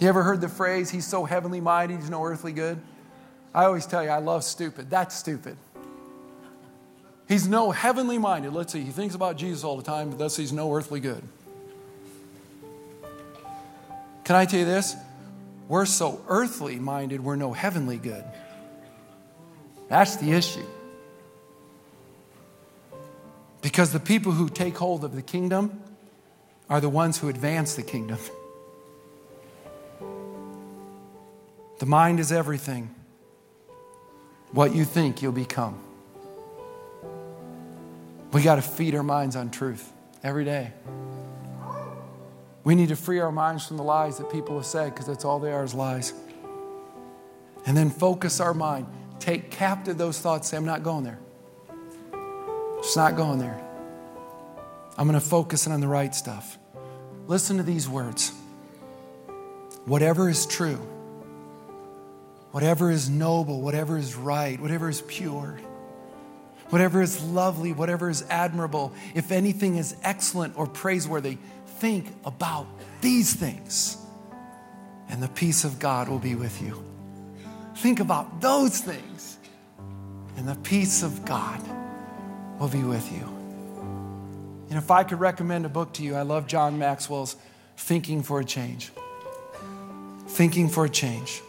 [0.00, 2.80] You ever heard the phrase, he's so heavenly minded, he's no earthly good?
[3.54, 4.88] I always tell you, I love stupid.
[4.88, 5.56] That's stupid.
[7.28, 8.52] He's no heavenly minded.
[8.52, 11.22] Let's see, he thinks about Jesus all the time, but thus he's no earthly good.
[14.24, 14.96] Can I tell you this?
[15.68, 18.24] We're so earthly minded, we're no heavenly good.
[19.88, 20.66] That's the issue.
[23.62, 25.80] Because the people who take hold of the kingdom
[26.68, 28.18] are the ones who advance the kingdom.
[31.78, 32.94] The mind is everything.
[34.52, 35.80] What you think, you'll become.
[38.32, 39.92] We got to feed our minds on truth
[40.22, 40.72] every day.
[42.62, 45.24] We need to free our minds from the lies that people have said because that's
[45.24, 46.12] all they are is lies.
[47.66, 48.86] And then focus our mind.
[49.18, 50.50] Take captive those thoughts.
[50.50, 51.18] Say, I'm not going there.
[52.82, 53.62] It's not going there.
[54.98, 56.58] I'm going to focus on the right stuff.
[57.28, 58.32] Listen to these words.
[59.84, 60.80] Whatever is true,
[62.50, 65.60] whatever is noble, whatever is right, whatever is pure,
[66.70, 71.38] whatever is lovely, whatever is admirable, if anything is excellent or praiseworthy,
[71.78, 72.66] think about
[73.00, 73.96] these things,
[75.08, 76.84] and the peace of God will be with you.
[77.76, 79.38] Think about those things,
[80.36, 81.60] and the peace of God
[82.62, 83.24] will be with you.
[84.68, 87.34] And if I could recommend a book to you, I love John Maxwell's
[87.76, 88.92] Thinking for a Change.
[90.28, 91.42] Thinking for a Change.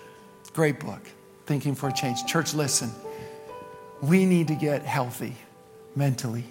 [0.53, 1.01] Great book.
[1.45, 2.25] Thinking for a Change.
[2.25, 2.89] Church, listen.
[4.01, 5.35] We need to get healthy
[5.95, 6.45] mentally.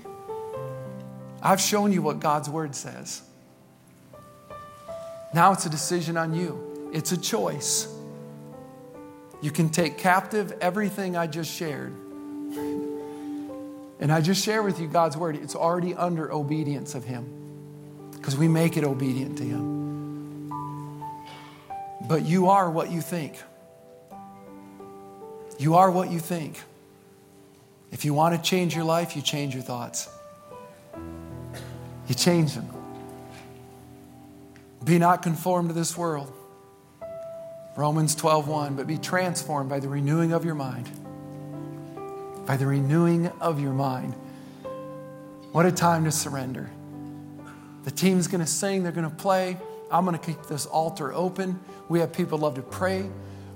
[1.43, 3.21] I've shown you what God's Word says.
[5.35, 7.93] Now it's a decision on you, it's a choice.
[9.41, 11.93] You can take captive everything I just shared.
[14.03, 15.37] And I just share with you God's word.
[15.37, 21.01] It's already under obedience of Him because we make it obedient to Him.
[22.09, 23.41] But you are what you think.
[25.57, 26.61] You are what you think.
[27.93, 30.09] If you want to change your life, you change your thoughts.
[32.09, 32.69] You change them.
[34.83, 36.33] Be not conformed to this world.
[37.77, 40.91] Romans 12:1, but be transformed by the renewing of your mind.
[42.47, 44.14] By the renewing of your mind.
[45.53, 46.70] What a time to surrender.
[47.84, 49.57] The team's going to sing, they're going to play.
[49.90, 51.61] I'm going to keep this altar open.
[51.88, 53.11] We have people love to pray.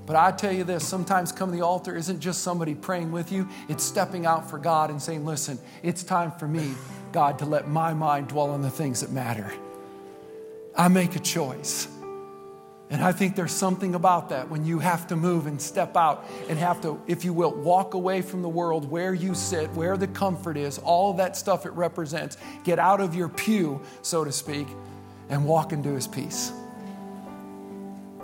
[0.05, 3.33] But I tell you this sometimes coming to the altar isn't just somebody praying with
[3.33, 6.75] you, it's stepping out for God and saying, Listen, it's time for me,
[7.13, 9.53] God, to let my mind dwell on the things that matter.
[10.77, 11.89] I make a choice.
[12.89, 16.25] And I think there's something about that when you have to move and step out
[16.49, 19.97] and have to, if you will, walk away from the world where you sit, where
[19.97, 22.37] the comfort is, all that stuff it represents.
[22.63, 24.69] Get out of your pew, so to speak,
[25.29, 26.53] and walk into his peace.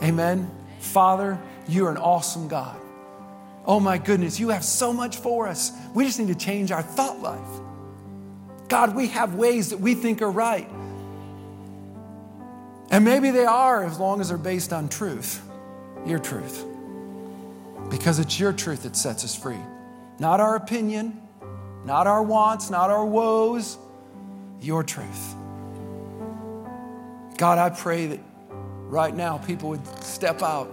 [0.00, 0.48] Amen.
[0.78, 2.76] Father, you are an awesome God.
[3.64, 5.72] Oh my goodness, you have so much for us.
[5.94, 7.40] We just need to change our thought life.
[8.68, 10.68] God, we have ways that we think are right.
[12.92, 15.42] And maybe they are as long as they're based on truth,
[16.04, 16.64] your truth.
[17.90, 19.58] Because it's your truth that sets us free.
[20.18, 21.20] Not our opinion,
[21.86, 23.78] not our wants, not our woes,
[24.60, 25.34] your truth.
[27.38, 28.20] God, I pray that
[28.88, 30.70] right now people would step out.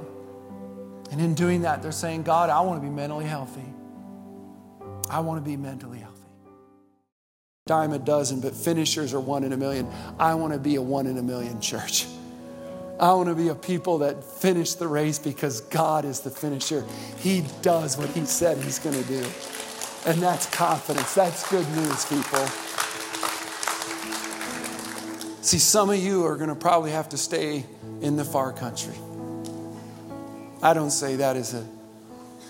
[1.12, 3.66] And in doing that, they're saying, God, I want to be mentally healthy.
[5.10, 6.09] I want to be mentally healthy.
[7.70, 9.88] Dime a dozen, but finishers are one in a million.
[10.18, 12.08] I want to be a one in a million church.
[13.00, 16.84] I want to be a people that finish the race because God is the finisher.
[17.20, 19.24] He does what He said He's going to do.
[20.08, 21.14] And that's confidence.
[21.14, 22.44] That's good news, people.
[25.44, 27.68] See, some of you are going to probably have to stay
[28.02, 28.96] in the far country.
[30.64, 31.68] I don't say that as a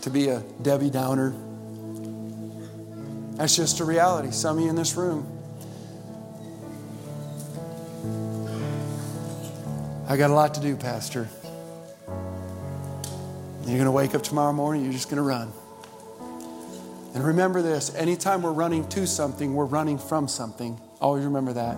[0.04, 1.36] to be a Debbie Downer.
[3.40, 4.32] That's just a reality.
[4.32, 5.26] Some of you in this room.
[10.10, 11.30] I got a lot to do, Pastor.
[12.06, 15.54] You're going to wake up tomorrow morning, you're just going to run.
[17.14, 20.78] And remember this anytime we're running to something, we're running from something.
[21.00, 21.78] Always remember that.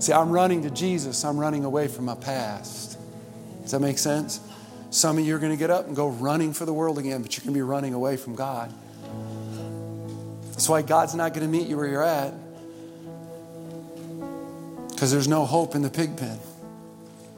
[0.00, 2.98] See, I'm running to Jesus, I'm running away from my past.
[3.62, 4.40] Does that make sense?
[4.90, 7.22] Some of you are going to get up and go running for the world again,
[7.22, 8.70] but you're going to be running away from God.
[10.54, 12.32] That's why God's not going to meet you where you're at,
[14.90, 16.38] because there's no hope in the pig pen.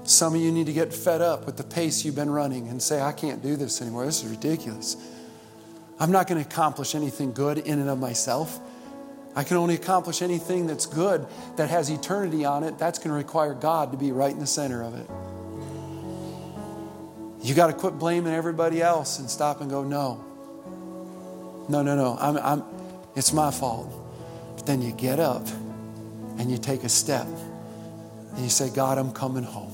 [0.05, 2.81] Some of you need to get fed up with the pace you've been running and
[2.81, 4.05] say, I can't do this anymore.
[4.05, 4.97] This is ridiculous.
[5.99, 8.61] I'm not going to accomplish anything good in and of myself.
[9.35, 12.79] I can only accomplish anything that's good, that has eternity on it.
[12.79, 15.09] That's going to require God to be right in the center of it.
[17.43, 20.23] You got to quit blaming everybody else and stop and go, no.
[21.69, 22.17] No, no, no.
[22.21, 22.65] I'm, I'm,
[23.17, 23.93] it's my fault.
[24.57, 25.47] But then you get up
[26.39, 27.27] and you take a step
[28.35, 29.73] and you say, God, I'm coming home.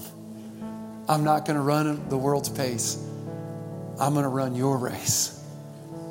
[1.08, 2.96] I'm not going to run the world's pace.
[3.98, 5.44] I'm going to run your race.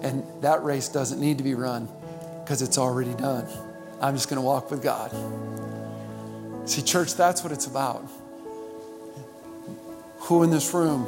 [0.03, 1.87] And that race doesn't need to be run
[2.43, 3.47] because it's already done.
[4.01, 5.11] I'm just going to walk with God.
[6.69, 8.05] See, church, that's what it's about.
[10.21, 11.07] Who in this room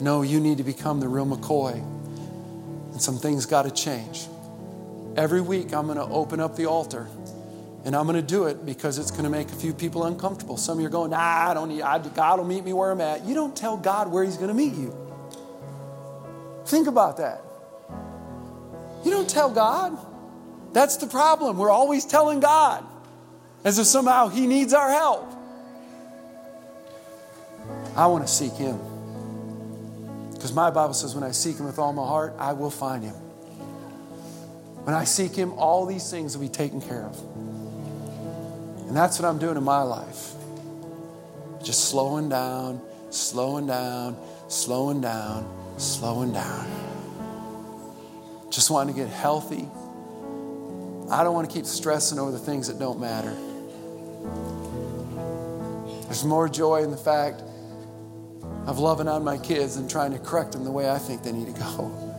[0.00, 1.74] No, you need to become the real McCoy?
[1.74, 4.26] And some things got to change.
[5.16, 7.08] Every week, I'm going to open up the altar.
[7.84, 10.56] And I'm going to do it because it's going to make a few people uncomfortable.
[10.56, 12.90] Some of you are going, nah, I don't need, I, God will meet me where
[12.90, 13.24] I'm at.
[13.24, 14.94] You don't tell God where He's going to meet you.
[16.66, 17.42] Think about that.
[19.04, 19.98] You don't tell God.
[20.72, 21.56] That's the problem.
[21.56, 22.84] We're always telling God
[23.64, 25.32] as if somehow He needs our help.
[27.96, 28.78] I want to seek Him.
[30.32, 33.02] Because my Bible says, when I seek Him with all my heart, I will find
[33.02, 33.14] Him.
[34.84, 37.18] When I seek Him, all these things will be taken care of.
[38.88, 40.32] And that's what I'm doing in my life.
[41.62, 44.16] Just slowing down, slowing down,
[44.48, 46.66] slowing down, slowing down.
[48.50, 49.68] Just wanting to get healthy.
[51.10, 53.36] I don't want to keep stressing over the things that don't matter.
[56.04, 57.42] There's more joy in the fact
[58.66, 61.32] of loving on my kids and trying to correct them the way I think they
[61.32, 62.09] need to go.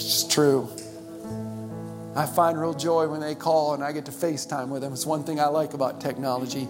[0.00, 0.68] It's true.
[2.16, 4.92] I find real joy when they call and I get to FaceTime with them.
[4.92, 6.66] It's one thing I like about technology.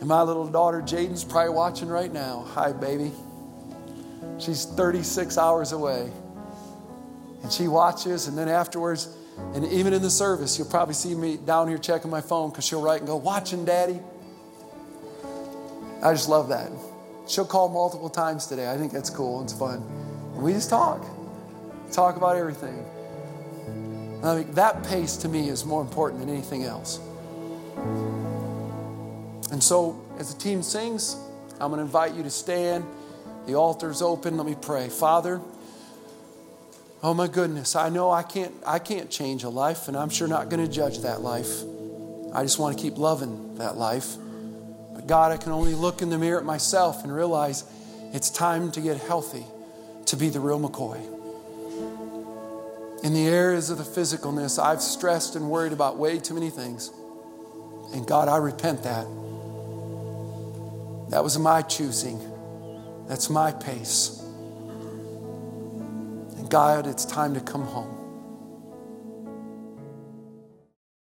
[0.00, 2.44] And my little daughter Jaden's probably watching right now.
[2.50, 3.12] Hi, baby.
[4.38, 6.10] She's 36 hours away.
[7.42, 9.08] And she watches, and then afterwards,
[9.54, 12.66] and even in the service, you'll probably see me down here checking my phone because
[12.66, 14.00] she'll write and go, Watching, Daddy.
[16.02, 16.70] I just love that.
[17.26, 18.70] She'll call multiple times today.
[18.70, 19.42] I think that's cool.
[19.42, 19.99] It's fun.
[20.40, 21.04] We just talk,
[21.92, 22.84] talk about everything.
[24.24, 26.98] I mean, that pace to me is more important than anything else.
[29.52, 31.16] And so, as the team sings,
[31.60, 32.84] I'm going to invite you to stand.
[33.46, 34.36] The altar's open.
[34.36, 34.88] Let me pray.
[34.88, 35.40] Father,
[37.02, 40.28] oh my goodness, I know I can't, I can't change a life, and I'm sure
[40.28, 41.62] not going to judge that life.
[42.32, 44.16] I just want to keep loving that life.
[44.94, 47.64] But God, I can only look in the mirror at myself and realize
[48.12, 49.44] it's time to get healthy,
[50.10, 50.98] to be the real McCoy.
[53.04, 56.90] In the areas of the physicalness, I've stressed and worried about way too many things.
[57.94, 59.06] And God, I repent that.
[61.10, 62.20] That was my choosing.
[63.08, 64.20] That's my pace.
[66.38, 67.99] And God, it's time to come home.